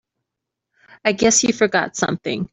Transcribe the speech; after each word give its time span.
I 1.05 1.11
guess 1.11 1.43
you 1.43 1.53
forgot 1.53 1.95
something. 1.95 2.49